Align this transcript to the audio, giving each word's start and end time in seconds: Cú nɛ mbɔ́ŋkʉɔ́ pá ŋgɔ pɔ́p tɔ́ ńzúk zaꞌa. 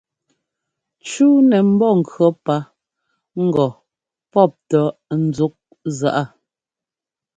Cú 1.09 1.25
nɛ 1.49 1.57
mbɔ́ŋkʉɔ́ 1.71 2.31
pá 2.45 2.55
ŋgɔ 3.45 3.67
pɔ́p 4.31 4.51
tɔ́ 4.69 4.85
ńzúk 5.25 5.55
zaꞌa. 5.97 6.23